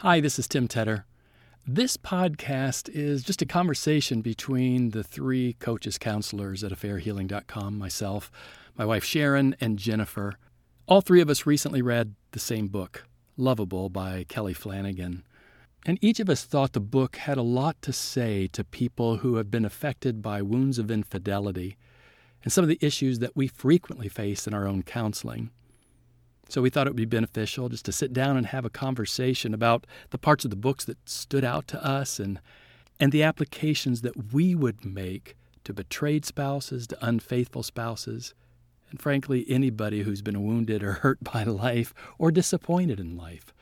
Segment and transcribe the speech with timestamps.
[0.00, 1.06] Hi, this is Tim Tedder.
[1.66, 8.30] This podcast is just a conversation between the three coaches counselors at affairhealing.com myself,
[8.76, 10.34] my wife Sharon, and Jennifer.
[10.86, 13.06] All three of us recently read the same book,
[13.38, 15.24] Loveable by Kelly Flanagan.
[15.86, 19.36] And each of us thought the book had a lot to say to people who
[19.36, 21.78] have been affected by wounds of infidelity
[22.44, 25.52] and some of the issues that we frequently face in our own counseling.
[26.48, 29.52] So we thought it would be beneficial just to sit down and have a conversation
[29.52, 32.40] about the parts of the books that stood out to us and
[32.98, 38.32] and the applications that we would make to betrayed spouses, to unfaithful spouses,
[38.90, 43.52] and frankly anybody who's been wounded or hurt by life or disappointed in life.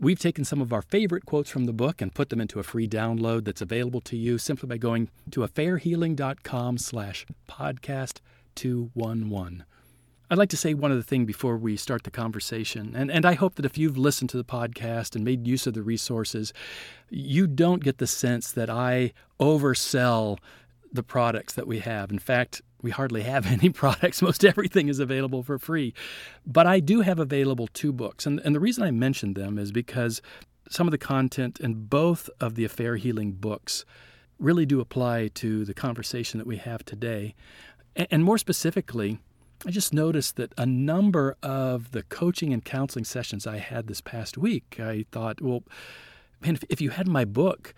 [0.00, 2.64] We've taken some of our favorite quotes from the book and put them into a
[2.64, 8.20] free download that's available to you simply by going to affairhealing.com slash podcast
[8.54, 9.64] 211.
[10.30, 12.94] I'd like to say one other thing before we start the conversation.
[12.94, 15.72] And, and I hope that if you've listened to the podcast and made use of
[15.72, 16.52] the resources,
[17.08, 20.38] you don't get the sense that I oversell
[20.92, 22.10] the products that we have.
[22.10, 24.20] In fact, we hardly have any products.
[24.20, 25.94] Most everything is available for free.
[26.46, 28.26] But I do have available two books.
[28.26, 30.20] And, and the reason I mentioned them is because
[30.68, 33.86] some of the content in both of the Affair Healing books
[34.38, 37.34] really do apply to the conversation that we have today.
[37.96, 39.20] And, and more specifically,
[39.66, 44.00] I just noticed that a number of the coaching and counseling sessions I had this
[44.00, 45.64] past week, I thought, well,
[46.40, 47.74] man, if, if you had my book,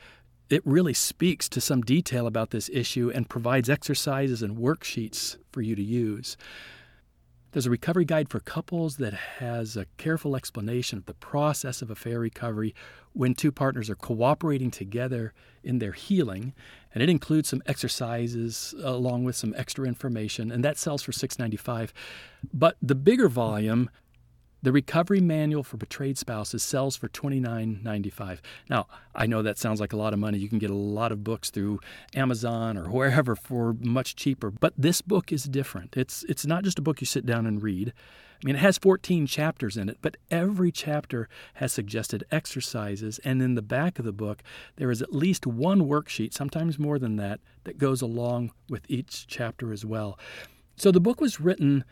[0.50, 5.62] it really speaks to some detail about this issue and provides exercises and worksheets for
[5.62, 6.36] you to use.
[7.52, 11.90] There's a recovery guide for couples that has a careful explanation of the process of
[11.90, 12.76] affair recovery
[13.12, 15.32] when two partners are cooperating together
[15.64, 16.54] in their healing,
[16.94, 21.90] and it includes some exercises along with some extra information, and that sells for $6.95.
[22.54, 23.90] But the bigger volume
[24.62, 28.40] the Recovery Manual for Betrayed Spouses sells for $29.95.
[28.68, 30.38] Now, I know that sounds like a lot of money.
[30.38, 31.80] You can get a lot of books through
[32.14, 35.96] Amazon or wherever for much cheaper, but this book is different.
[35.96, 37.92] It's it's not just a book you sit down and read.
[38.42, 43.42] I mean, it has 14 chapters in it, but every chapter has suggested exercises, and
[43.42, 44.42] in the back of the book,
[44.76, 49.26] there is at least one worksheet, sometimes more than that, that goes along with each
[49.26, 50.18] chapter as well.
[50.76, 51.84] So the book was written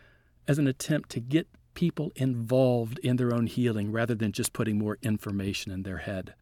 [0.47, 1.47] as an attempt to get
[1.79, 6.35] people involved in their own healing rather than just putting more information in their head.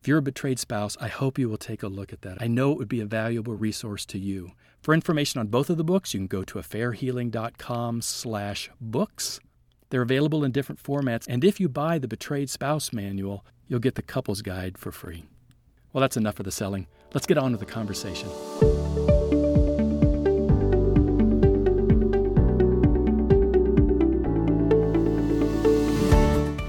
[0.00, 2.40] If you're a betrayed spouse, I hope you will take a look at that.
[2.40, 4.52] I know it would be a valuable resource to you.
[4.82, 9.40] For information on both of the books, you can go to affairhealing.com slash books.
[9.90, 13.96] They're available in different formats, and if you buy the Betrayed Spouse Manual, you'll get
[13.96, 15.24] the Couples Guide for free.
[15.92, 16.86] Well, that's enough of the selling.
[17.12, 18.28] Let's get on to the conversation.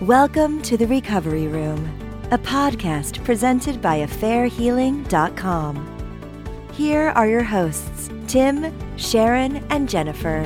[0.05, 1.83] Welcome to the Recovery Room,
[2.29, 6.69] a podcast presented by AffairHealing.com.
[6.73, 10.43] Here are your hosts, Tim, Sharon, and Jennifer.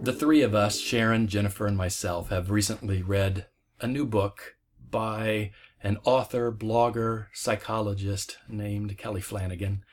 [0.00, 3.48] The three of us, Sharon, Jennifer, and myself, have recently read
[3.82, 4.56] a new book
[4.90, 5.50] by
[5.82, 9.84] an author, blogger, psychologist named Kelly Flanagan.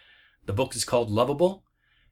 [0.51, 1.61] The book is called Loveable,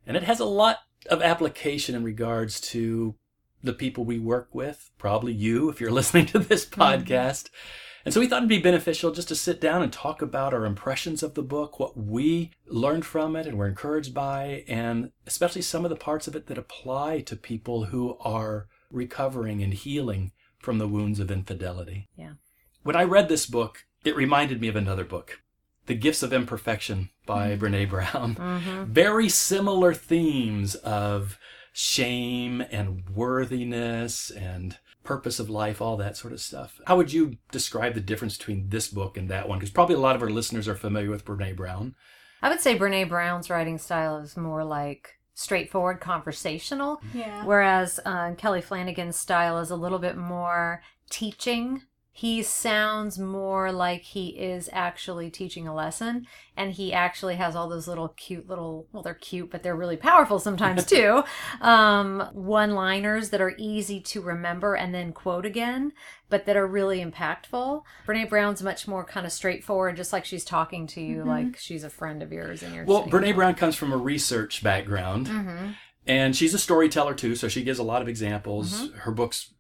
[0.08, 0.78] and it has a lot
[1.10, 3.16] of application in regards to
[3.62, 6.82] the people we work with, probably you if you're listening to this mm-hmm.
[6.82, 7.50] podcast.
[7.50, 8.06] Mm-hmm.
[8.06, 10.66] And so we thought it'd be beneficial just to sit down and talk about our
[10.66, 15.62] impressions of the book, what we learned from it and were encouraged by, and especially
[15.62, 20.32] some of the parts of it that apply to people who are recovering and healing
[20.60, 22.08] from the wounds of infidelity.
[22.16, 22.36] Yeah.
[22.84, 25.42] When I read this book, it reminded me of another book.
[25.90, 27.66] The Gifts of Imperfection by mm-hmm.
[27.66, 28.36] Brene Brown.
[28.36, 28.94] Mm-hmm.
[28.94, 31.40] Very similar themes of
[31.74, 36.80] shame and worthiness and purpose of life, all that sort of stuff.
[36.86, 39.58] How would you describe the difference between this book and that one?
[39.58, 41.96] Because probably a lot of our listeners are familiar with Brene Brown.
[42.44, 47.02] I would say Brene Brown's writing style is more like straightforward conversational.
[47.16, 47.44] Yeah.
[47.46, 54.02] Whereas uh, Kelly Flanagan's style is a little bit more teaching he sounds more like
[54.02, 56.26] he is actually teaching a lesson
[56.58, 59.96] and he actually has all those little cute little well they're cute but they're really
[59.96, 61.24] powerful sometimes too
[61.62, 65.92] um, one liners that are easy to remember and then quote again
[66.30, 70.44] but that are really impactful brene brown's much more kind of straightforward just like she's
[70.44, 71.30] talking to you mm-hmm.
[71.30, 74.64] like she's a friend of yours and you're well brene brown comes from a research
[74.64, 75.72] background mm-hmm.
[76.06, 78.98] and she's a storyteller too so she gives a lot of examples mm-hmm.
[79.00, 79.54] her books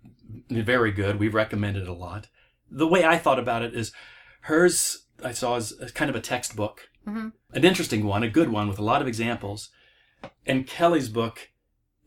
[0.49, 2.27] very good we've recommended it a lot
[2.71, 3.91] the way I thought about it is
[4.41, 7.29] hers I saw as kind of a textbook, mm-hmm.
[7.53, 9.69] an interesting one, a good one with a lot of examples.
[10.45, 11.49] And Kelly's book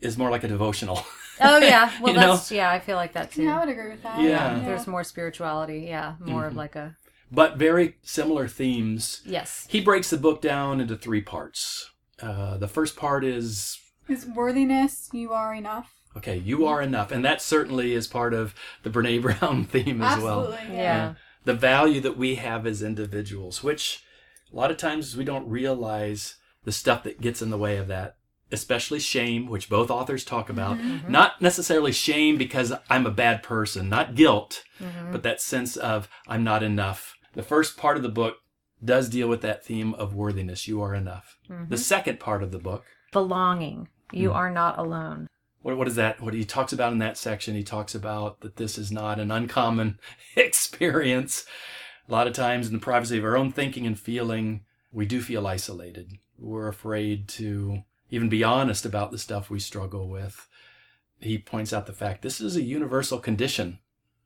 [0.00, 1.04] is more like a devotional.
[1.40, 2.34] Oh yeah, well You know?
[2.34, 2.70] that's yeah.
[2.70, 3.44] I feel like that too.
[3.44, 4.20] Yeah, I would agree with that.
[4.20, 4.58] Yeah.
[4.64, 5.86] There's more spirituality.
[5.88, 6.48] Yeah, more Mm-hmm.
[6.48, 6.96] of like a
[7.30, 9.22] but very similar themes.
[9.24, 9.66] yes.
[9.70, 11.90] He breaks the book down into three parts.
[12.20, 13.78] Uh, the first part is
[14.08, 15.94] Is worthiness, you are enough.
[16.16, 20.22] Okay, you are enough, and that certainly is part of the Brene Brown theme as
[20.22, 20.52] well.
[20.52, 20.76] Absolutely.
[20.76, 21.14] Yeah.
[21.44, 24.04] The value that we have as individuals, which
[24.52, 27.88] a lot of times we don't realize the stuff that gets in the way of
[27.88, 28.16] that,
[28.52, 30.76] especially shame, which both authors talk about.
[30.78, 30.90] Mm-hmm.
[30.90, 31.12] Mm-hmm.
[31.12, 35.10] Not necessarily shame because I'm a bad person, not guilt, mm-hmm.
[35.10, 37.14] but that sense of I'm not enough.
[37.34, 38.36] The first part of the book
[38.84, 40.68] does deal with that theme of worthiness.
[40.68, 41.38] You are enough.
[41.68, 43.88] The second part of the book, Belonging.
[44.12, 44.34] You Mm.
[44.34, 45.28] are not alone.
[45.62, 46.20] What, what is that?
[46.20, 49.30] What he talks about in that section, he talks about that this is not an
[49.30, 49.98] uncommon
[50.36, 51.44] experience.
[52.08, 55.22] A lot of times, in the privacy of our own thinking and feeling, we do
[55.22, 56.18] feel isolated.
[56.38, 60.48] We're afraid to even be honest about the stuff we struggle with.
[61.20, 63.78] He points out the fact this is a universal condition.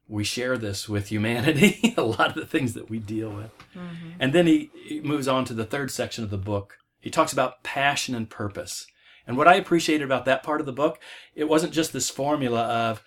[0.09, 3.50] We share this with humanity, a lot of the things that we deal with.
[3.75, 4.11] Mm-hmm.
[4.19, 6.79] And then he, he moves on to the third section of the book.
[7.00, 8.87] He talks about passion and purpose.
[9.26, 11.00] And what I appreciated about that part of the book,
[11.34, 13.02] it wasn't just this formula of,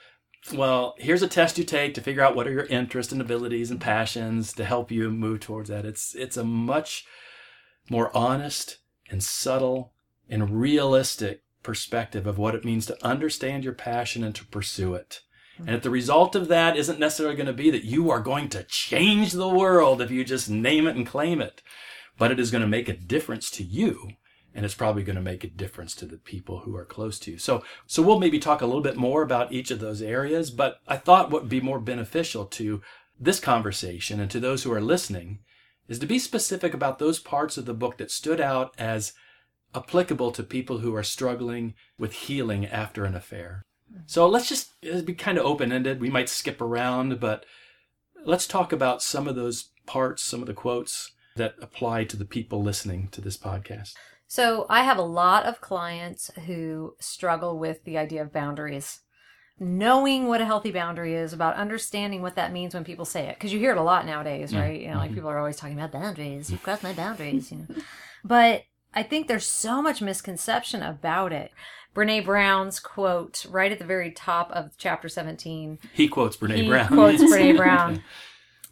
[0.54, 3.72] well, here's a test you take to figure out what are your interests and abilities
[3.72, 5.86] and passions to help you move towards that.
[5.86, 7.06] It's it's a much
[7.90, 8.78] more honest
[9.10, 9.94] and subtle
[10.30, 15.22] and realistic perspective of what it means to understand your passion and to pursue it.
[15.60, 18.48] And if the result of that isn't necessarily going to be that you are going
[18.50, 21.62] to change the world if you just name it and claim it,
[22.18, 24.12] but it is going to make a difference to you
[24.60, 27.32] and it's probably going to make a difference to the people who are close to
[27.32, 27.38] you.
[27.38, 30.82] So so we'll maybe talk a little bit more about each of those areas, but
[30.86, 32.82] I thought what would be more beneficial to
[33.18, 35.40] this conversation and to those who are listening
[35.88, 39.14] is to be specific about those parts of the book that stood out as
[39.74, 43.62] applicable to people who are struggling with healing after an affair.
[44.08, 46.02] So let's just be kind of open ended.
[46.02, 47.46] We might skip around, but
[48.26, 52.26] let's talk about some of those parts, some of the quotes that apply to the
[52.26, 53.94] people listening to this podcast.
[54.30, 59.00] So I have a lot of clients who struggle with the idea of boundaries.
[59.60, 63.36] Knowing what a healthy boundary is, about understanding what that means when people say it.
[63.36, 64.80] Because you hear it a lot nowadays, right?
[64.80, 65.16] You know, like mm-hmm.
[65.16, 66.52] people are always talking about boundaries.
[66.52, 67.76] You've crossed my boundaries, you know.
[68.24, 71.52] But I think there's so much misconception about it.
[71.96, 76.58] Brene Brown's quote right at the very top of chapter 17 He quotes Brene Brown.
[76.58, 76.88] he Brown.
[76.88, 78.04] quotes Brene Brown.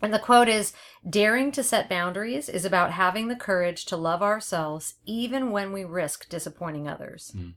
[0.01, 0.73] And the quote is
[1.07, 5.83] Daring to set boundaries is about having the courage to love ourselves even when we
[5.83, 7.31] risk disappointing others.
[7.33, 7.49] Hmm.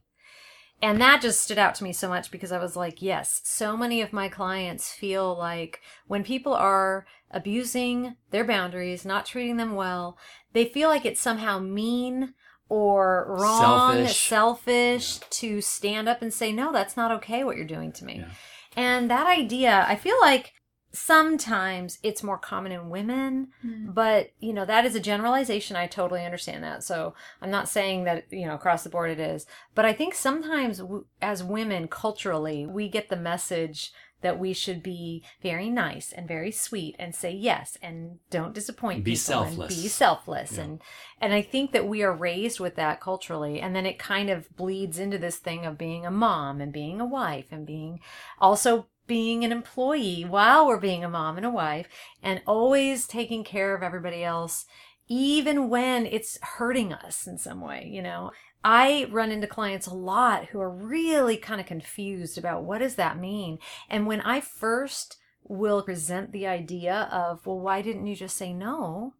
[0.83, 3.77] And that just stood out to me so much because I was like, yes, so
[3.77, 9.75] many of my clients feel like when people are abusing their boundaries, not treating them
[9.75, 10.17] well,
[10.53, 12.33] they feel like it's somehow mean
[12.67, 14.27] or wrong, Selfish.
[14.27, 18.19] selfish, to stand up and say, no, that's not okay what you're doing to me.
[18.19, 18.29] Yeah.
[18.75, 20.53] And that idea, I feel like
[20.93, 23.91] sometimes it's more common in women, hmm.
[23.91, 25.75] but you know, that is a generalization.
[25.75, 26.83] I totally understand that.
[26.83, 29.45] So I'm not saying that, you know, across the board it is,
[29.75, 33.91] but I think sometimes w- as women culturally, we get the message
[34.21, 39.03] that we should be very nice and very sweet and say yes and don't disappoint
[39.03, 39.73] Be people selfless.
[39.73, 40.63] and be selfless Yeah.
[40.63, 40.81] and
[41.19, 44.55] and I think that we are raised with that culturally and then it kind of
[44.55, 47.99] bleeds into this thing of being a mom and being a wife and being
[48.39, 51.85] also being an employee while we're being a mom and a wife
[52.23, 54.65] and always taking care of everybody else
[55.09, 58.31] even when it's hurting us in some way, you know.
[58.63, 62.95] I run into clients a lot who are really kind of confused about what does
[62.95, 63.59] that mean?
[63.89, 68.53] And when I first will present the idea of, well, why didn't you just say
[68.53, 69.15] no?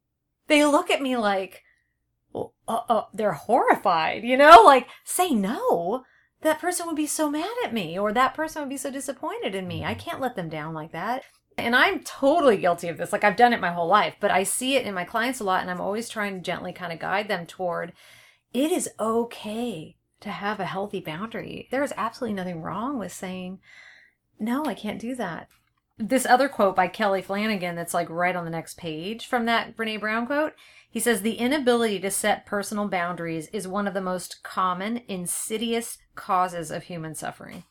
[0.48, 1.64] They look at me like,
[2.32, 6.06] well, uh, uh, they're horrified, you know, like say no.
[6.42, 9.56] That person would be so mad at me, or that person would be so disappointed
[9.56, 9.86] in me.
[9.86, 11.24] I can't let them down like that.
[11.58, 13.12] And I'm totally guilty of this.
[13.12, 15.44] Like I've done it my whole life, but I see it in my clients a
[15.44, 17.94] lot, and I'm always trying to gently kind of guide them toward
[18.54, 21.68] it is okay to have a healthy boundary.
[21.72, 23.60] There is absolutely nothing wrong with saying,
[24.40, 25.48] no, I can't do that.
[25.98, 29.78] This other quote by Kelly Flanagan that's like right on the next page from that
[29.78, 30.54] Brene Brown quote.
[30.92, 35.98] He says, The inability to set personal boundaries is one of the most common, insidious
[36.16, 37.64] causes of human suffering.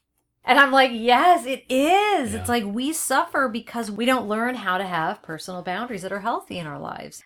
[0.43, 2.33] And I'm like, yes, it is.
[2.33, 2.41] Yeah.
[2.41, 6.21] It's like we suffer because we don't learn how to have personal boundaries that are
[6.21, 7.23] healthy in our lives.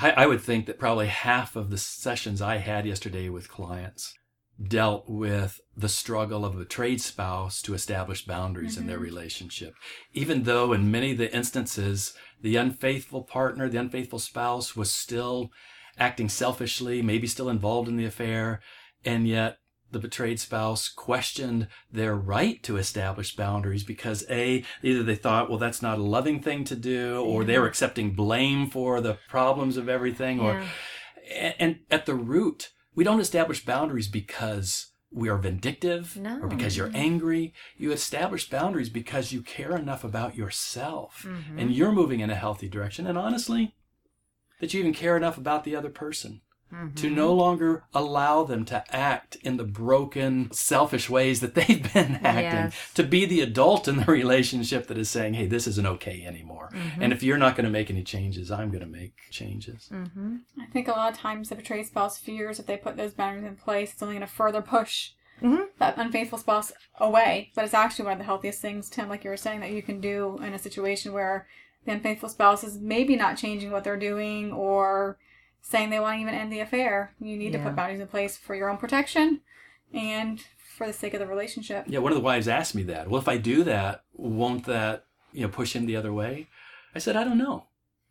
[0.00, 4.14] I, I would think that probably half of the sessions I had yesterday with clients
[4.60, 9.04] dealt with the struggle of a trade spouse to establish boundaries in their mm-hmm.
[9.04, 9.74] relationship.
[10.12, 15.50] Even though in many of the instances, the unfaithful partner, the unfaithful spouse was still
[15.98, 18.60] acting selfishly, maybe still involved in the affair,
[19.04, 19.58] and yet
[19.90, 25.58] the betrayed spouse questioned their right to establish boundaries because a either they thought well
[25.58, 29.76] that's not a loving thing to do or they were accepting blame for the problems
[29.76, 30.62] of everything or
[31.28, 31.52] Yeah.
[31.58, 36.40] and at the root we don't establish boundaries because we are vindictive No.
[36.40, 41.58] or because you're angry you establish boundaries because you care enough about yourself Mm-hmm.
[41.58, 43.74] and you're moving in a healthy direction and honestly
[44.60, 46.40] that you even care enough about the other person
[46.72, 46.94] Mm-hmm.
[46.94, 52.16] to no longer allow them to act in the broken, selfish ways that they've been
[52.24, 52.42] acting.
[52.44, 52.74] Yes.
[52.94, 56.70] To be the adult in the relationship that is saying, hey, this isn't okay anymore.
[56.72, 57.02] Mm-hmm.
[57.02, 59.90] And if you're not going to make any changes, I'm going to make changes.
[59.92, 60.36] Mm-hmm.
[60.60, 63.46] I think a lot of times the betrayed spouse fears if they put those boundaries
[63.46, 65.10] in place, it's only going to further push
[65.42, 65.66] Mhm.
[65.78, 67.50] that unfaithful spouse away.
[67.54, 69.82] But it's actually one of the healthiest things, Tim, like you were saying, that you
[69.82, 71.48] can do in a situation where
[71.84, 75.18] the unfaithful spouse is maybe not changing what they're doing or
[75.62, 77.14] saying they want to even end the affair.
[77.20, 79.40] You need to put boundaries in place for your own protection
[79.94, 80.40] and
[80.76, 81.84] for the sake of the relationship.
[81.86, 83.08] Yeah, one of the wives asked me that.
[83.08, 86.48] Well, if I do that, won't that, you know, push him the other way?
[86.94, 87.66] I said, I don't know.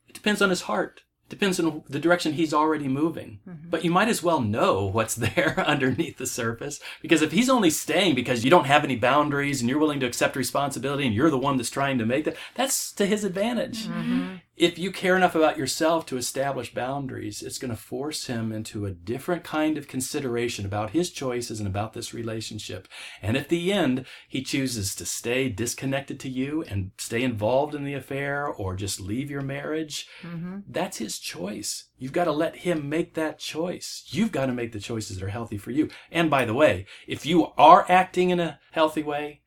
[0.07, 1.01] It depends on his heart.
[1.27, 3.39] It depends on the direction he's already moving.
[3.47, 3.69] Mm-hmm.
[3.69, 6.79] But you might as well know what's there underneath the surface.
[7.01, 10.07] Because if he's only staying because you don't have any boundaries and you're willing to
[10.07, 13.87] accept responsibility and you're the one that's trying to make that, that's to his advantage.
[13.87, 14.35] Mm-hmm.
[14.61, 18.85] If you care enough about yourself to establish boundaries, it's going to force him into
[18.85, 22.87] a different kind of consideration about his choices and about this relationship.
[23.23, 27.85] And if the end he chooses to stay disconnected to you and stay involved in
[27.85, 30.59] the affair or just leave your marriage, mm-hmm.
[30.69, 31.85] that's his choice.
[31.97, 34.03] You've got to let him make that choice.
[34.09, 35.89] You've got to make the choices that are healthy for you.
[36.11, 39.41] And by the way, if you are acting in a healthy way,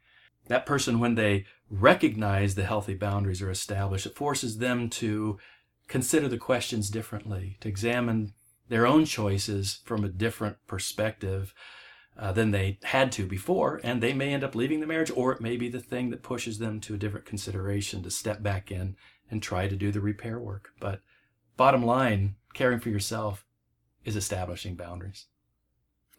[0.49, 5.39] that person, when they recognize the healthy boundaries are established, it forces them to
[5.89, 8.33] consider the questions differently, to examine
[8.69, 11.55] their own choices from a different perspective
[12.19, 13.81] uh, than they had to before.
[13.83, 16.23] And they may end up leaving the marriage, or it may be the thing that
[16.23, 18.97] pushes them to a different consideration to step back in
[19.31, 20.71] and try to do the repair work.
[20.81, 21.01] But
[21.57, 23.45] bottom line, caring for yourself
[24.05, 25.27] is establishing boundaries.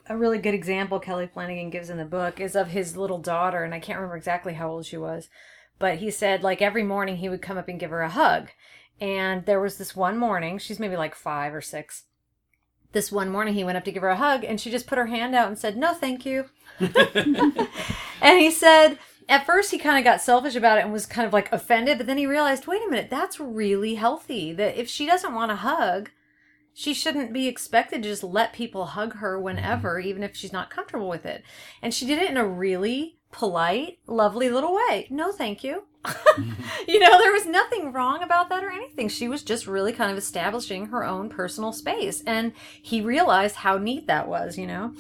[0.08, 3.64] A really good example Kelly Flanagan gives in the book is of his little daughter,
[3.64, 5.30] and I can't remember exactly how old she was,
[5.80, 8.50] but he said like every morning he would come up and give her a hug.
[9.02, 12.04] And there was this one morning, she's maybe like five or six.
[12.92, 14.98] This one morning he went up to give her a hug and she just put
[14.98, 16.46] her hand out and said, No, thank you.
[16.80, 18.98] and he said,
[19.28, 21.98] at first he kind of got selfish about it and was kind of like offended,
[21.98, 24.54] but then he realized, wait a minute, that's really healthy.
[24.54, 26.12] That if she doesn't want a hug,
[26.78, 30.10] she shouldn't be expected to just let people hug her whenever, mm-hmm.
[30.10, 31.42] even if she's not comfortable with it.
[31.82, 35.08] And she did it in a really polite, lovely little way.
[35.10, 35.86] No, thank you.
[36.04, 36.64] Mm-hmm.
[36.88, 39.08] you know, there was nothing wrong about that or anything.
[39.08, 42.22] She was just really kind of establishing her own personal space.
[42.28, 42.52] And
[42.82, 44.94] he realized how neat that was, you know?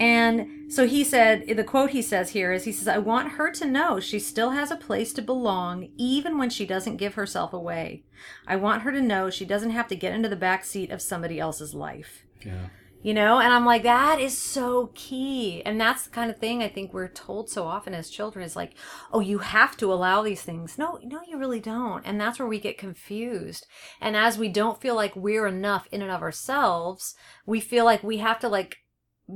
[0.00, 3.50] And so he said, the quote he says here is, he says, I want her
[3.52, 7.52] to know she still has a place to belong even when she doesn't give herself
[7.52, 8.04] away.
[8.46, 11.02] I want her to know she doesn't have to get into the back seat of
[11.02, 12.26] somebody else's life.
[12.44, 12.68] Yeah.
[13.00, 15.62] You know, and I'm like, that is so key.
[15.64, 18.56] And that's the kind of thing I think we're told so often as children is
[18.56, 18.74] like,
[19.12, 20.78] oh, you have to allow these things.
[20.78, 22.04] No, no, you really don't.
[22.04, 23.66] And that's where we get confused.
[24.00, 27.14] And as we don't feel like we're enough in and of ourselves,
[27.46, 28.78] we feel like we have to like,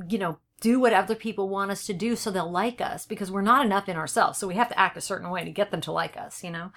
[0.09, 3.31] you know, do what other people want us to do so they'll like us because
[3.31, 4.39] we're not enough in ourselves.
[4.39, 6.51] So we have to act a certain way to get them to like us, you
[6.51, 6.71] know?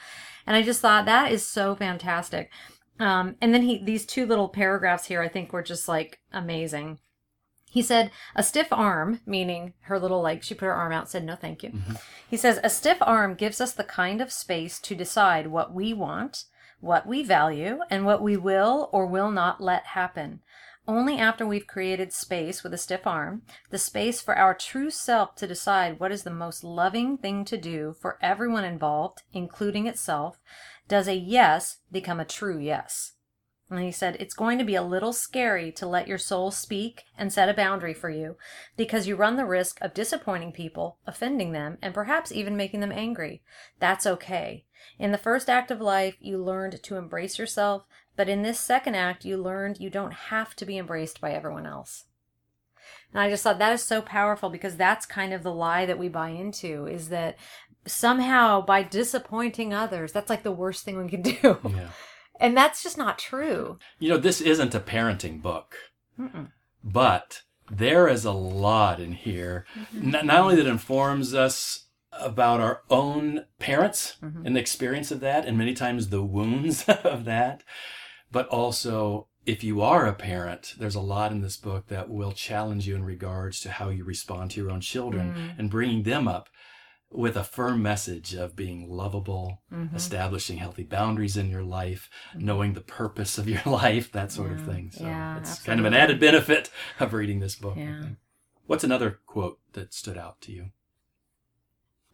[0.45, 2.51] And I just thought that is so fantastic.
[2.99, 6.99] Um, and then he, these two little paragraphs here, I think were just like amazing.
[7.69, 11.23] He said, a stiff arm, meaning her little leg, she put her arm out, said,
[11.23, 11.73] no, thank you.
[12.27, 15.93] He says, a stiff arm gives us the kind of space to decide what we
[15.93, 16.45] want,
[16.79, 20.39] what we value, and what we will or will not let happen.
[20.87, 25.35] Only after we've created space with a stiff arm, the space for our true self
[25.37, 30.39] to decide what is the most loving thing to do for everyone involved, including itself,
[30.87, 33.13] does a yes become a true yes.
[33.67, 37.03] And he said, It's going to be a little scary to let your soul speak
[37.17, 38.37] and set a boundary for you
[38.77, 42.91] because you run the risk of disappointing people, offending them, and perhaps even making them
[42.91, 43.41] angry.
[43.79, 44.65] That's okay.
[44.99, 48.95] In the first act of life, you learned to embrace yourself, but in this second
[48.95, 52.05] act, you learned you don't have to be embraced by everyone else.
[53.11, 55.99] And I just thought that is so powerful because that's kind of the lie that
[55.99, 57.37] we buy into is that
[57.85, 61.57] somehow by disappointing others, that's like the worst thing we can do.
[61.63, 61.89] Yeah.
[62.37, 63.79] And that's just not true.
[63.97, 65.77] You know, this isn't a parenting book,
[66.19, 66.51] Mm-mm.
[66.83, 69.65] but there is a lot in here.
[69.73, 70.11] Mm-hmm.
[70.11, 74.45] Not, not only that informs us about our own parents mm-hmm.
[74.45, 77.63] and the experience of that, and many times the wounds of that,
[78.35, 82.33] but also if you are a parent, there's a lot in this book that will
[82.33, 85.57] challenge you in regards to how you respond to your own children mm.
[85.57, 86.49] and bringing them up
[87.09, 89.95] with a firm message of being lovable, mm-hmm.
[89.95, 92.45] establishing healthy boundaries in your life, mm-hmm.
[92.45, 94.91] knowing the purpose of your life, that sort of thing.
[94.91, 97.77] So Yeah, it's kind of an added benefit of reading this book.
[97.77, 98.03] Yeah.
[98.65, 100.71] What's another quote that stood out to you?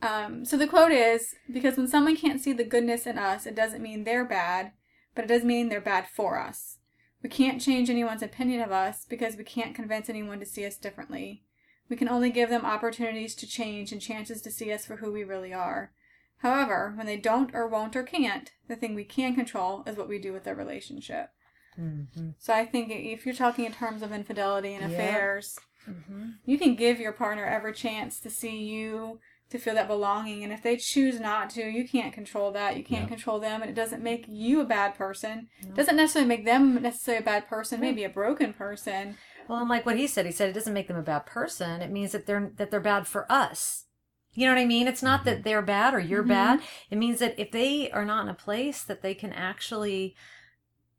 [0.04, 3.56] Um, so the quote is because when someone can't see the goodness in us, it
[3.56, 4.74] doesn't mean they're bad,
[5.16, 6.78] but it doesn't mean they're bad for us.
[7.24, 10.78] We can't change anyone's opinion of us because we can't convince anyone to see us
[10.78, 11.44] differently.
[11.90, 15.12] We can only give them opportunities to change and chances to see us for who
[15.12, 15.92] we really are.
[16.38, 20.08] However, when they don't or won't or can't, the thing we can control is what
[20.10, 21.30] we do with their relationship.
[21.78, 22.36] Mhm.
[22.40, 26.40] So I think if you're talking in terms of infidelity and affairs, Mhm.
[26.46, 29.20] you can give your partner every chance to see you,
[29.52, 30.44] to feel that belonging.
[30.44, 32.78] And if they choose not to, you can't control that.
[32.78, 33.10] You can't Yeah.
[33.10, 33.62] control them.
[33.62, 35.50] And it doesn't make you a bad person.
[35.76, 39.18] doesn't necessarily make them necessarily a bad person, maybe a broken person.
[39.48, 41.82] Well, and like what he said, he said it doesn't make them a bad person.
[41.82, 43.86] It means that they're that they're bad for us.
[44.34, 44.88] You know what I mean?
[44.88, 45.44] It's not that mm-hmm.
[45.44, 46.60] they're bad or you're bad.
[46.60, 46.94] Mm-hmm.
[46.94, 50.16] It means that if they are not in a place that they can actually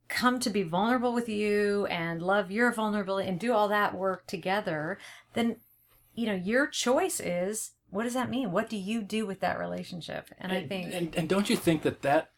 [0.09, 4.27] come to be vulnerable with you and love your vulnerability and do all that work
[4.27, 4.99] together,
[5.33, 5.57] then
[6.15, 8.51] you know your choice is what does that mean?
[8.53, 10.31] What do you do with that relationship?
[10.39, 12.31] And I think and, and don't you think that that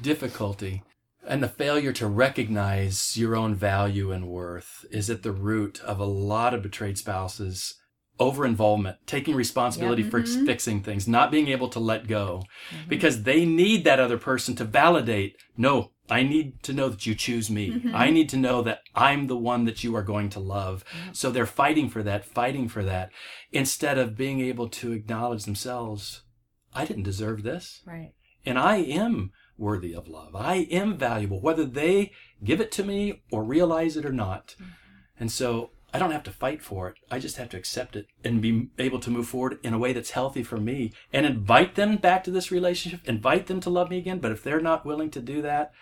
[0.00, 0.82] difficulty
[1.26, 6.00] and the failure to recognize your own value and worth is at the root of
[6.00, 7.74] a lot of betrayed spouses
[8.18, 10.46] over involvement taking responsibility for mm-hmm.
[10.46, 12.88] fixing things not being able to let go mm-hmm.
[12.88, 17.14] because they need that other person to validate no i need to know that you
[17.14, 17.94] choose me mm-hmm.
[17.94, 21.12] i need to know that i'm the one that you are going to love mm-hmm.
[21.12, 23.10] so they're fighting for that fighting for that
[23.52, 26.22] instead of being able to acknowledge themselves
[26.72, 28.12] i didn't deserve this right.
[28.44, 30.34] and I am worthy of love.
[30.34, 34.56] I am valuable, whether they give it to me or realize it or not.
[34.60, 34.70] Mm-hmm.
[35.20, 36.96] And so I don't have to fight for it.
[37.10, 39.92] I just have to accept it and be able to move forward in a way
[39.92, 43.90] that's healthy for me and invite them back to this relationship, invite them to love
[43.90, 44.18] me again.
[44.18, 45.72] But if they're not willing to do that,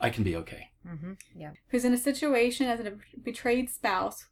[0.00, 0.70] I can be okay.
[0.86, 1.12] Mm-hmm.
[1.34, 1.52] Yeah.
[1.68, 4.28] Who's in a situation as a betrayed spouse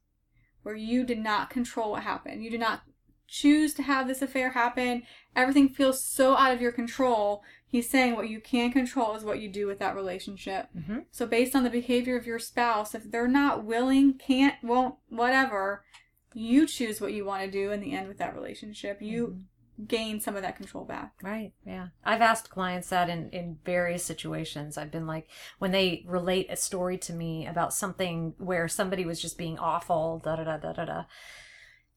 [0.62, 2.42] where you did not control what happened.
[2.42, 2.82] You did not
[3.26, 5.02] choose to have this affair happen.
[5.36, 7.42] Everything feels so out of your control.
[7.66, 10.68] He's saying what you can control is what you do with that relationship.
[10.74, 11.04] Mhm.
[11.10, 15.84] So, based on the behavior of your spouse, if they're not willing, can't, won't, whatever,
[16.32, 19.02] you choose what you want to do in the end with that relationship.
[19.02, 19.44] You
[19.86, 21.12] gain some of that control back.
[21.22, 21.52] Right.
[21.64, 21.88] Yeah.
[22.04, 24.76] I've asked clients that in, in various situations.
[24.76, 29.20] I've been like, when they relate a story to me about something where somebody was
[29.22, 31.02] just being awful, da da da da da da.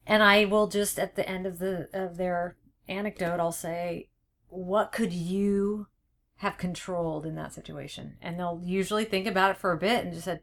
[0.05, 4.09] And I will just at the end of the of their anecdote, I'll say,
[4.47, 5.87] What could you
[6.37, 8.17] have controlled in that situation?
[8.21, 10.41] And they'll usually think about it for a bit and just said,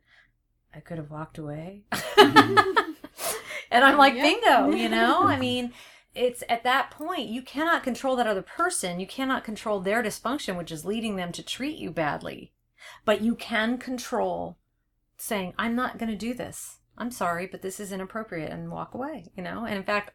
[0.75, 1.83] I could have walked away.
[2.19, 4.23] and I'm like, Yeah.
[4.23, 5.23] bingo, you know?
[5.25, 5.73] I mean,
[6.19, 9.01] it's at that point you cannot control that other person.
[9.01, 12.53] You cannot control their dysfunction which is leading them to treat you badly.
[13.05, 14.59] But you can control
[15.17, 16.79] saying i'm not going to do this.
[16.97, 19.65] I'm sorry but this is inappropriate and walk away you know?
[19.65, 20.13] And in fact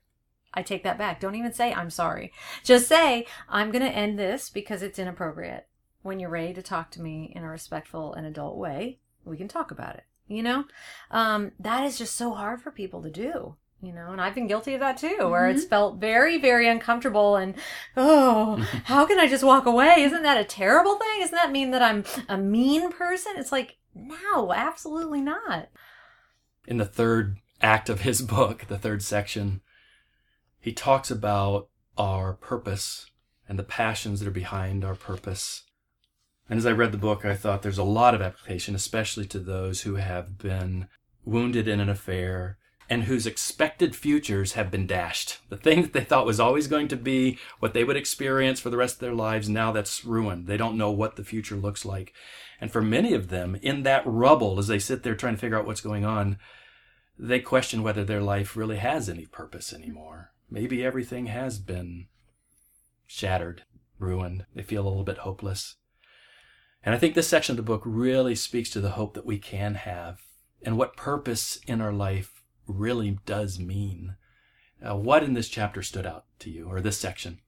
[0.54, 1.20] i take that back.
[1.20, 2.32] Don't even say i'm sorry.
[2.64, 5.68] Just say i'm going to end this because it's inappropriate.
[6.02, 9.48] When you're ready to talk to me in a respectful and adult way we can
[9.48, 10.66] talk about it you know?
[11.12, 14.48] Um, that is just so hard for people to do you know and i've been
[14.48, 15.70] guilty of that too where it's mm-hmm.
[15.70, 17.54] felt very very uncomfortable and
[17.98, 19.96] oh how can i just walk away?
[20.00, 21.20] Isn't that a terrible thing?
[21.20, 23.34] Doesn't that mean that i'm a mean person?
[23.36, 25.70] It's like no absolutely not.
[26.66, 29.62] In the third act of his book, the third section,
[30.60, 31.68] he talks about
[31.98, 33.12] our purpose
[33.48, 35.64] and the passions that are behind our purpose.
[36.50, 39.40] And as I read the book, I thought there's a lot of application, especially to
[39.40, 40.88] those who have been
[41.26, 42.58] wounded in an affair
[42.94, 45.40] and whose expected futures have been dashed.
[45.50, 48.70] The thing that they thought was always going to be what they would experience for
[48.70, 50.46] the rest of their lives, now that's ruined.
[50.46, 52.14] They don't know what the future looks like.
[52.62, 55.58] And for many of them, in that rubble, as they sit there trying to figure
[55.58, 56.38] out what's going on,
[57.18, 60.30] they question whether their life really has any purpose anymore.
[60.48, 62.06] Maybe everything has been
[63.08, 63.64] shattered,
[63.98, 64.46] ruined.
[64.54, 65.78] They feel a little bit hopeless.
[66.84, 69.40] And I think this section of the book really speaks to the hope that we
[69.40, 70.20] can have
[70.62, 72.43] and what purpose in our life
[72.76, 74.16] really does mean.
[74.86, 77.40] Uh, what in this chapter stood out to you, or this section?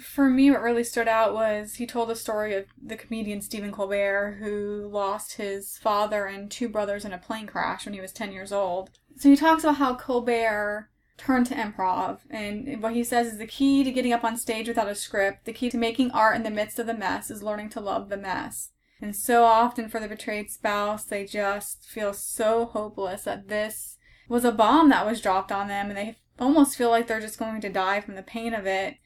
[0.00, 3.72] For me, what really stood out was he told the story of the comedian Stephen
[3.72, 8.12] Colbert, who lost his father and two brothers in a plane crash when he was
[8.12, 8.90] 10 years old.
[9.16, 13.46] So he talks about how Colbert turned to improv, and what he says is the
[13.46, 16.42] key to getting up on stage without a script, the key to making art in
[16.42, 18.72] the midst of the mess is learning to love the mess.
[19.00, 24.44] And so often for the betrayed spouse, they just feel so hopeless that this was
[24.44, 27.60] a bomb that was dropped on them and they almost feel like they're just going
[27.60, 28.96] to die from the pain of it.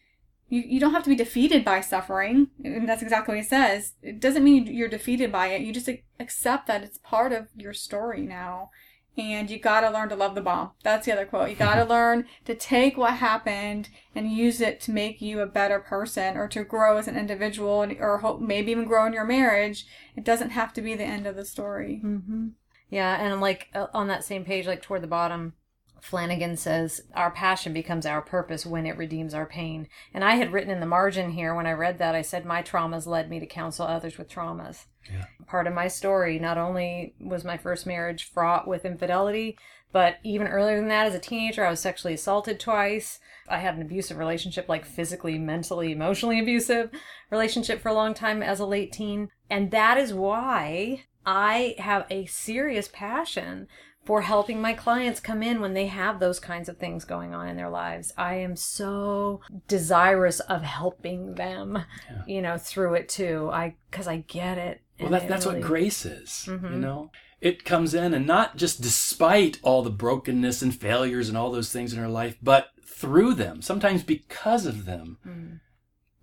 [0.48, 2.48] You, you don't have to be defeated by suffering.
[2.64, 3.94] And that's exactly what he says.
[4.02, 5.62] It doesn't mean you're defeated by it.
[5.62, 8.70] You just accept that it's part of your story now.
[9.16, 10.70] And you gotta learn to love the bomb.
[10.82, 11.50] That's the other quote.
[11.50, 15.78] You gotta learn to take what happened and use it to make you a better
[15.78, 19.86] person or to grow as an individual or hope, maybe even grow in your marriage.
[20.16, 22.00] It doesn't have to be the end of the story.
[22.04, 22.48] Mm-hmm.
[22.90, 25.54] Yeah, and I'm like uh, on that same page, like toward the bottom,
[26.00, 29.88] Flanagan says, Our passion becomes our purpose when it redeems our pain.
[30.12, 32.62] And I had written in the margin here when I read that, I said, My
[32.62, 34.86] traumas led me to counsel others with traumas.
[35.10, 35.26] Yeah.
[35.46, 39.56] Part of my story, not only was my first marriage fraught with infidelity,
[39.92, 43.18] but even earlier than that, as a teenager, I was sexually assaulted twice.
[43.48, 46.90] I had an abusive relationship, like physically, mentally, emotionally abusive
[47.30, 49.30] relationship for a long time as a late teen.
[49.48, 53.68] And that is why I have a serious passion
[54.04, 57.46] for helping my clients come in when they have those kinds of things going on
[57.48, 58.12] in their lives.
[58.16, 62.22] I am so desirous of helping them, Yeah.
[62.26, 63.50] you know, through it too.
[63.52, 64.80] I because I get it.
[64.98, 66.46] Well, that, that's what grace is.
[66.46, 66.80] You Mhm.
[66.80, 71.50] know, it comes in and not just despite all the brokenness and failures and all
[71.50, 75.18] those things in our life, but through them, sometimes because of them.
[75.26, 75.60] Mm.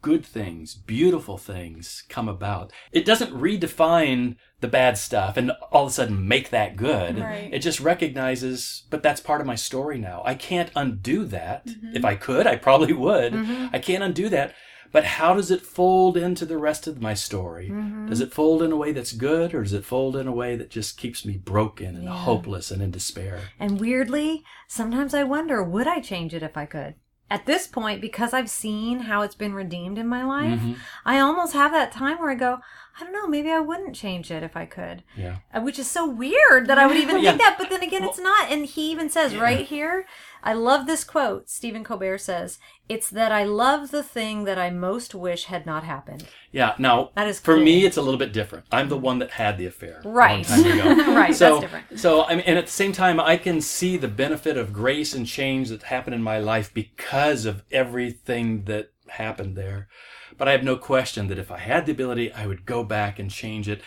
[0.02, 2.72] Good things, beautiful things come about.
[2.92, 7.20] It doesn't redefine the bad stuff and all of a sudden make that good.
[7.20, 7.50] Right.
[7.52, 10.22] It just recognizes, but that's part of my story now.
[10.26, 11.68] I can't undo that.
[11.94, 13.34] If I could, I probably would.
[13.34, 13.70] Mhm.
[13.74, 14.54] I can't undo that.
[14.92, 17.70] But how does it fold into the rest of my story?
[17.70, 18.08] Mhm.
[18.08, 20.56] Does it fold in a way that's good or does it fold in a way
[20.56, 22.12] that just keeps me broken and Yeah.
[22.16, 23.40] hopeless and in despair?
[23.60, 26.96] And weirdly, sometimes I wonder, would I change it if I could?
[27.30, 30.78] At this point, because I've seen how it's been redeemed in my life, Mhm.
[31.06, 32.60] I almost have that time where I go,
[33.00, 35.04] I don't know, maybe I wouldn't change it if I could.
[35.16, 35.38] Yeah.
[35.54, 37.32] Uh, Which is so weird that I would even Yeah.
[37.32, 38.50] think that, but then again, it's not.
[38.50, 40.06] And he even says right here,
[40.48, 41.50] I love this quote.
[41.50, 42.58] Stephen Colbert says,
[42.88, 46.26] It's that I love the thing that I most wish had not happened.
[46.54, 46.74] Yeah.
[46.80, 47.66] Now, That is for cool.
[47.66, 48.64] me, it's a little bit different.
[48.72, 50.02] I'm the one that had the affair.
[50.06, 50.50] Right.
[50.50, 52.00] right, so, that's different.
[52.00, 55.14] So, I mean, and at the same time, I can see the benefit of grace
[55.14, 59.90] and change that happened in my life because of everything that happened there.
[60.38, 63.20] But I have no question that if I had the ability, I would go back
[63.20, 63.82] and change it.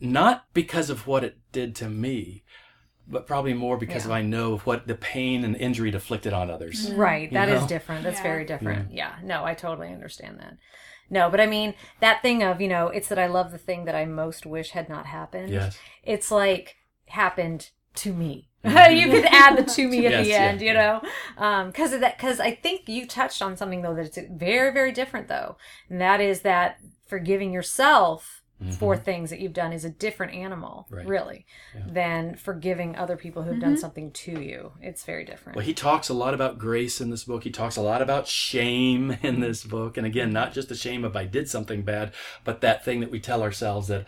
[0.00, 2.42] Not because of what it did to me,
[3.12, 4.14] but probably more because Yeah.
[4.14, 6.90] I know what the pain and injury it afflicted on others.
[6.90, 7.30] Right.
[7.30, 7.68] You that is know?
[7.68, 8.02] different.
[8.02, 8.22] That's Yeah.
[8.24, 8.92] very different.
[8.92, 9.12] Yeah.
[9.22, 10.54] No, I totally understand that.
[11.10, 13.84] No, but I mean, that thing of, you know, it's that I love the thing
[13.84, 15.50] that I most wish had not happened.
[15.50, 15.78] Yes.
[16.02, 18.48] It's like happened to me.
[18.64, 20.72] you could add the to me at Yes, the yeah, end, you yeah.
[20.72, 21.02] know,
[21.36, 22.16] um, because of that.
[22.16, 25.56] Because I think you touched on something though that's very, very different though,
[25.90, 28.41] and that is that forgiving yourself
[28.78, 30.94] for things that you've done is a different animal, Mm-hmm.
[30.96, 31.06] Right.
[31.06, 31.82] really, Yeah.
[31.88, 34.72] than forgiving other people who've done something to you.
[34.80, 35.56] It's very different.
[35.56, 37.44] Well, he talks a lot about grace in this book.
[37.44, 39.96] He talks a lot about shame in this book.
[39.96, 42.12] And again, not just the shame of I did something bad,
[42.44, 44.06] but that thing that we tell ourselves that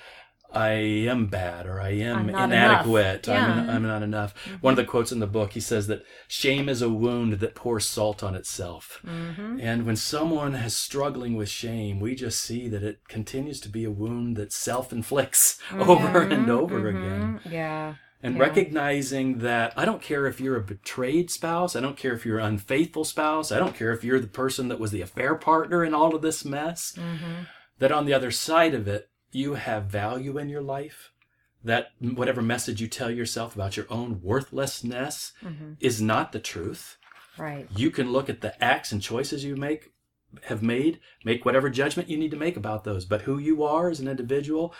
[0.56, 3.28] I am bad or I am I'm inadequate.
[3.28, 3.60] I'm, Yeah.
[3.62, 3.70] Mm-hmm.
[3.70, 4.34] I'm not enough.
[4.60, 7.54] One of the quotes in the book, he says that shame is a wound that
[7.54, 9.00] pours salt on itself.
[9.06, 9.60] Mm-hmm.
[9.60, 13.84] And when someone is struggling with shame, we just see that it continues to be
[13.84, 17.40] a wound that self inflicts over and over again.
[17.44, 17.52] Mhm.
[17.52, 17.94] Yeah.
[18.22, 18.42] And Yeah.
[18.42, 22.38] recognizing that I don't care if you're a betrayed spouse, I don't care if you're
[22.38, 25.84] an unfaithful spouse, I don't care if you're the person that was the affair partner
[25.84, 27.42] in all of this mess, hmm
[27.80, 31.12] that on the other side of it, you have value in your life.
[31.62, 36.96] That whatever message you tell yourself about your own worthlessness hmm is not the truth.
[37.36, 37.66] Right.
[37.74, 39.92] You can look at the acts and choices you make
[40.44, 43.04] have made, make whatever judgment you need to make about those.
[43.04, 44.74] But who you are as an individual,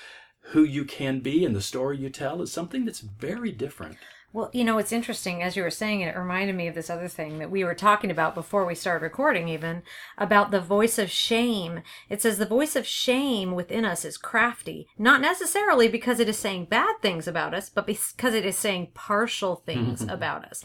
[0.48, 3.96] who you can be, and the story you tell is something that's very different.
[4.34, 5.44] Well, you know, it's interesting.
[5.44, 7.72] As you were saying it, it reminded me of this other thing that we were
[7.72, 9.84] talking about before we started recording, even
[10.18, 11.82] about the voice of shame.
[12.08, 16.36] It says the voice of shame within us is crafty, not necessarily because it is
[16.36, 20.64] saying bad things about us, but because it is saying partial things about us.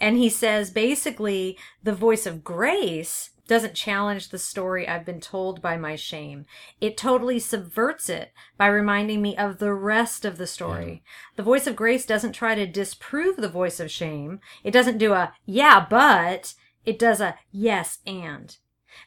[0.00, 5.60] And he says basically the voice of grace doesn't challenge the story I've been told
[5.60, 6.46] by my shame.
[6.80, 11.02] It totally subverts it by reminding me of the rest of the story.
[11.34, 14.38] The voice of grace doesn't try to disprove the voice of shame.
[14.62, 16.54] It doesn't do a, yeah, but,
[16.86, 18.56] it does a, yes, and.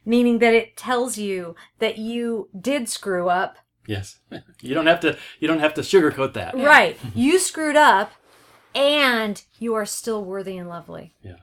[0.03, 3.59] Meaning that it tells you that you did screw up.
[3.87, 4.19] Yes.
[4.61, 6.53] You don't have to you don't have to sugarcoat that.
[6.57, 6.97] Right.
[7.15, 8.11] You screwed up
[8.75, 11.15] and you are still worthy and lovely.
[11.21, 11.37] Yeah.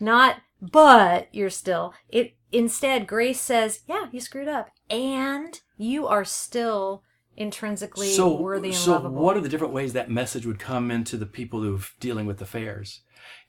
[0.00, 1.92] Not, but you're still.
[2.08, 7.02] It instead, Grace says, yeah, you screwed up and you are still
[7.36, 9.22] intrinsically so, worthy and so lovable.
[9.22, 12.26] what are the different ways that message would come into the people who are dealing
[12.26, 13.00] with affairs?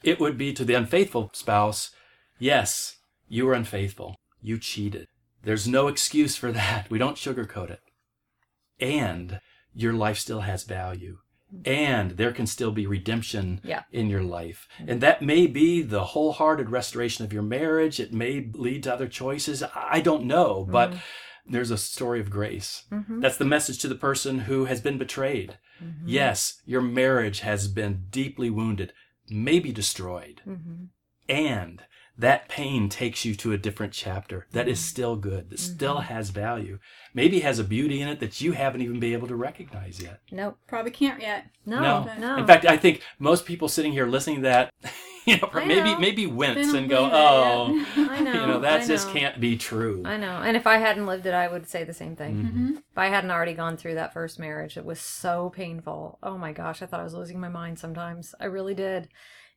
[0.04, 1.92] It would be to the unfaithful spouse,
[2.40, 2.98] yes,
[3.28, 4.16] you were unfaithful.
[4.42, 5.08] You cheated.
[5.44, 6.90] There's no excuse for that.
[6.90, 7.82] We don't sugarcoat it.
[8.80, 9.40] And
[9.74, 11.20] your life still has value.
[11.66, 13.84] And there can still be redemption Yeah.
[13.92, 14.68] in your life.
[14.88, 18.00] And that may be the wholehearted restoration of your marriage.
[18.00, 19.64] It may lead to other choices.
[19.76, 21.52] I don't know, but mm-hmm.
[21.52, 22.84] there's a story of grace.
[22.92, 23.20] Mm-hmm.
[23.20, 25.58] That's the message to the person who has been betrayed.
[25.84, 26.08] Mm-hmm.
[26.08, 28.94] Yes, your marriage has been deeply wounded,
[29.30, 30.42] maybe destroyed.
[31.30, 31.82] And
[32.18, 34.88] that pain takes you to a different chapter that is mm-hmm.
[34.88, 36.14] still good, that still mm-hmm.
[36.14, 36.80] has value,
[37.14, 40.20] maybe has a beauty in it that you haven't even been able to recognize yet.
[40.32, 40.58] Nope.
[40.68, 41.48] Probably can't yet.
[41.66, 42.10] No.
[42.20, 42.38] No.
[42.38, 44.70] In fact, I think most people sitting here listening to that,
[45.26, 46.00] you know, I maybe know.
[46.00, 47.86] maybe wince and go, "Oh.
[47.96, 48.34] I know.
[48.34, 50.42] you know, that I just can't be true." I know.
[50.44, 52.36] And if I hadn't lived it, I would say the same thing.
[52.36, 52.48] Mm-hmm.
[52.48, 52.78] mm-hmm.
[52.78, 56.20] If I hadn't already gone through that first marriage, it was so painful.
[56.22, 58.36] Oh my gosh, I thought I was losing my mind sometimes.
[58.40, 59.10] I really did.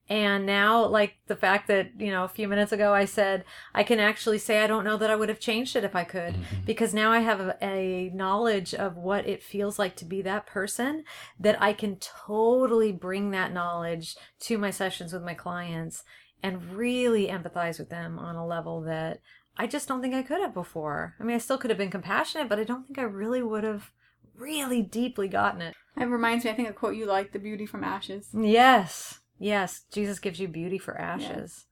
[0.08, 3.82] And now, like the fact that, you know, a few minutes ago I said, I
[3.82, 6.34] can actually say I don't know that I would have changed it if I could.
[6.34, 6.64] Mm-hmm.
[6.64, 10.46] Because now I have a, a knowledge of what it feels like to be that
[10.46, 11.04] person
[11.40, 16.04] that I can totally bring that knowledge to my sessions with my clients
[16.42, 19.20] and really empathize with them on a level that
[19.56, 21.14] I just don't think I could have before.
[21.18, 23.64] I mean, I still could have been compassionate, but I don't think I really would
[23.64, 23.90] have
[24.36, 25.74] really deeply gotten it.
[25.96, 28.28] It reminds me, I think, a quote you like, the beauty from ashes.
[28.34, 29.20] Yes.
[29.38, 29.82] Yes.
[29.92, 31.66] Jesus gives you beauty for ashes.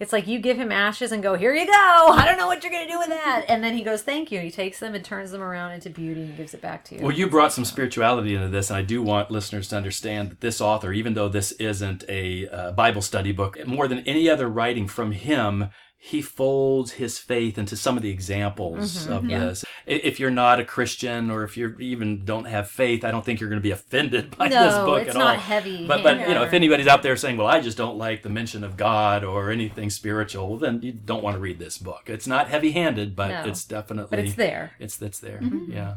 [0.00, 1.72] It's like you give him ashes and go, here you go.
[1.72, 3.44] I don't know what you're going to do with that.
[3.48, 4.40] And then he goes, thank you.
[4.40, 7.02] He takes them and turns them around into beauty and gives it back to you.
[7.02, 10.40] Well, you brought some spirituality into this, and I do want listeners to understand that
[10.40, 14.48] this author, even though this isn't a uh, Bible study book, more than any other
[14.48, 19.38] writing from him, he folds his faith into some of the examples mm-hmm, of yeah.
[19.38, 19.64] this.
[19.86, 23.40] If you're not a Christian, or if you even don't have faith, I don't think
[23.40, 25.40] you're going to be offended by No, this book it's at not all.
[25.40, 28.22] heavy But, but you know, if anybody's out there saying, "Well, I just don't like
[28.22, 32.02] the mention of God or anything spiritual," then you don't want to read this book.
[32.06, 33.50] It's not heavy-handed, but No.
[33.50, 34.72] it's definitely but it's there.
[34.78, 35.40] it's that's there.
[35.40, 35.72] Mm-hmm.
[35.72, 35.96] Yeah.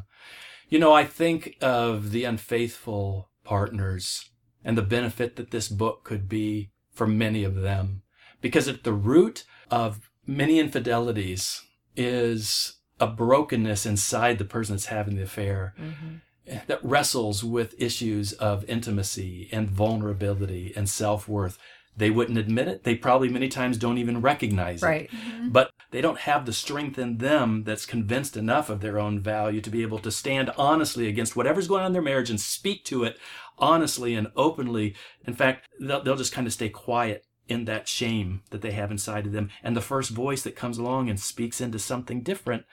[0.70, 4.30] You know, I think of the unfaithful partners
[4.64, 8.04] and the benefit that this book could be for many of them.
[8.42, 11.64] Because at the root of many infidelities
[11.96, 16.58] is a brokenness inside the person that's having the affair mm-hmm.
[16.68, 21.58] that wrestles with issues of intimacy and vulnerability and self-worth.
[21.96, 22.84] They wouldn't admit it.
[22.84, 25.10] They probably many times don't even recognize it Right.
[25.12, 25.50] Mm-hmm.
[25.50, 29.62] but they don't have the strength in them that's convinced enough of their own value
[29.62, 32.84] to be able to stand honestly against whatever's going on in their marriage and speak
[32.86, 33.18] to it
[33.58, 34.96] honestly and openly.
[35.26, 38.92] In fact, they'll, they'll just kind of stay quiet in that shame that they have
[38.92, 39.50] inside of them.
[39.64, 42.66] And the first voice that comes along and speaks into something different,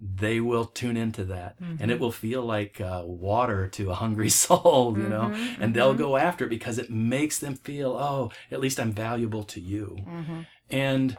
[0.00, 1.60] they will tune into that.
[1.60, 1.82] Mm-hmm.
[1.82, 5.74] And it will feel like uh, water to a hungry soul, you know, mm-hmm, and
[5.74, 6.02] they'll mm-hmm.
[6.02, 9.96] go after it because it makes them feel, oh, at least I'm valuable to you.
[10.70, 11.16] And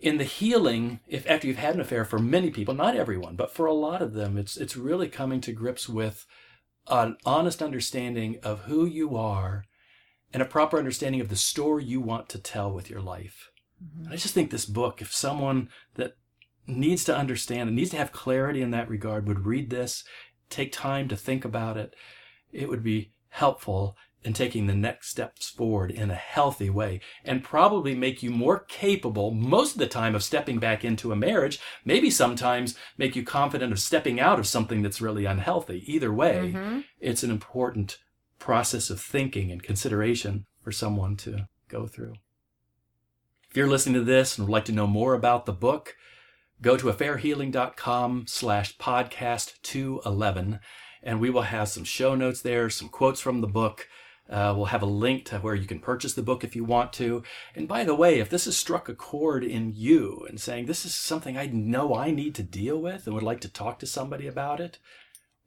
[0.00, 3.52] in the healing, if after you've had an affair for many people, not everyone, but
[3.52, 6.24] for a lot of them, it's it's really coming to grips with
[6.86, 9.64] an honest understanding of who you are
[10.32, 13.50] and a proper understanding of the story you want to tell with your life.
[14.04, 16.16] And I just think this book, if someone that
[16.66, 20.04] needs to understand and needs to have clarity in that regard would read this,
[20.50, 21.94] take time to think about it,
[22.52, 27.44] it would be helpful in taking the next steps forward in a healthy way and
[27.44, 31.60] probably make you more capable most of the time of stepping back into a marriage,
[31.84, 35.84] maybe sometimes make you confident of stepping out of something that's really unhealthy.
[35.86, 36.80] Either way, mm-hmm.
[37.00, 37.98] it's an important
[38.38, 42.14] process of thinking and consideration for someone to go through.
[43.50, 45.96] If you're listening to this and would like to know more about the book,
[46.60, 50.60] go to affairhealing.com slash podcast 211
[51.02, 53.88] and we will have some show notes there, some quotes from the book.
[54.28, 56.92] Uh, we'll have a link to where you can purchase the book if you want
[56.92, 57.22] to.
[57.54, 60.84] And by the way, if this has struck a chord in you and saying this
[60.84, 63.86] is something I know I need to deal with and would like to talk to
[63.86, 64.78] somebody about it,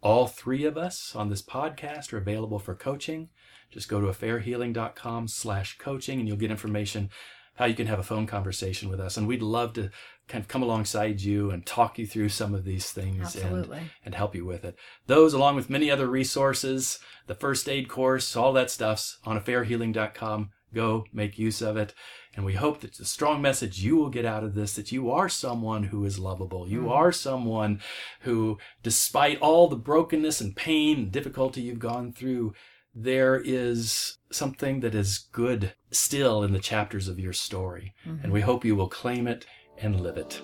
[0.02, 3.30] all three of us on this podcast are available for coaching.
[3.70, 7.10] Just go to affairhealing.com slash coaching and you'll get information
[7.56, 9.18] how you can have a phone conversation with us.
[9.18, 9.92] And we'd love to
[10.28, 13.66] kind of come alongside you and talk you through some of these things and,
[14.06, 14.76] and help you with it.
[15.08, 20.50] Those, along with many other resources, the first aid course, all that stuff's on affairhealing.com.
[20.74, 21.94] Go make use of it.
[22.36, 25.12] And we hope that the strong message you will get out of this, that you
[25.12, 26.68] are someone who is lovable.
[26.68, 26.92] You mm.
[26.92, 27.82] are someone
[28.22, 32.54] who, despite all the brokenness and pain and difficulty you've gone through,
[32.96, 37.94] there is something that is good still in the chapters of your story.
[38.06, 38.24] Mm-hmm.
[38.24, 39.46] And we hope you will claim it
[39.78, 40.42] and live it.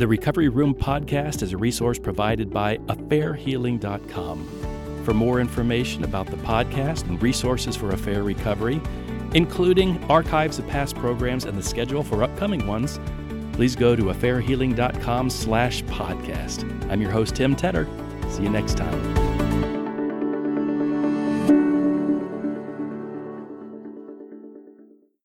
[0.00, 4.59] The Recovery Room podcast is a resource provided by affairhealing.com.
[5.04, 8.80] For more information about the podcast and resources for a fair recovery,
[9.34, 13.00] including archives of past programs and the schedule for upcoming ones,
[13.52, 16.90] please go to affairhealing.com slash podcast.
[16.90, 17.88] I'm your host, Tim Tedder.
[18.28, 19.29] See you next time.